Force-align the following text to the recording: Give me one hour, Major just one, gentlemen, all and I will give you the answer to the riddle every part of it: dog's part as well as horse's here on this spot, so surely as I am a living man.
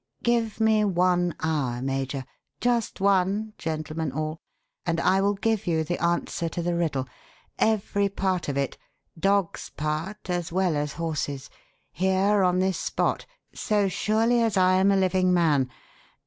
Give 0.23 0.59
me 0.59 0.83
one 0.83 1.35
hour, 1.41 1.79
Major 1.79 2.25
just 2.59 2.99
one, 2.99 3.53
gentlemen, 3.59 4.11
all 4.11 4.39
and 4.83 4.99
I 4.99 5.21
will 5.21 5.35
give 5.35 5.67
you 5.67 5.83
the 5.83 6.03
answer 6.03 6.49
to 6.49 6.63
the 6.63 6.73
riddle 6.73 7.07
every 7.59 8.09
part 8.09 8.49
of 8.49 8.57
it: 8.57 8.79
dog's 9.19 9.69
part 9.69 10.27
as 10.27 10.51
well 10.51 10.75
as 10.75 10.93
horse's 10.93 11.51
here 11.91 12.41
on 12.41 12.57
this 12.57 12.79
spot, 12.79 13.27
so 13.53 13.87
surely 13.87 14.41
as 14.41 14.57
I 14.57 14.73
am 14.73 14.89
a 14.91 14.97
living 14.97 15.31
man. 15.35 15.69